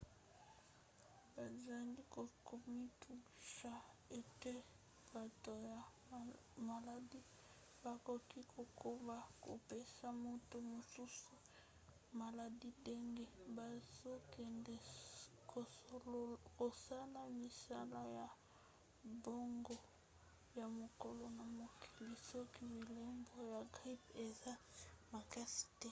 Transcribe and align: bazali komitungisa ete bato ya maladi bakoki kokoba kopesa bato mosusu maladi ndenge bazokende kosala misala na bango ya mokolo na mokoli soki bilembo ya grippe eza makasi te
bazali 1.35 2.01
komitungisa 2.47 3.71
ete 4.19 4.51
bato 5.13 5.51
ya 5.69 5.79
maladi 6.69 7.19
bakoki 7.83 8.39
kokoba 8.53 9.15
kopesa 9.43 10.05
bato 10.25 10.55
mosusu 10.71 11.33
maladi 12.21 12.69
ndenge 12.81 13.25
bazokende 13.57 14.75
kosala 16.59 17.21
misala 17.41 18.01
na 18.15 18.25
bango 19.23 19.77
ya 20.57 20.65
mokolo 20.79 21.23
na 21.37 21.45
mokoli 21.59 22.15
soki 22.29 22.61
bilembo 22.73 23.35
ya 23.53 23.61
grippe 23.75 24.11
eza 24.27 24.53
makasi 25.13 25.63
te 25.69 25.77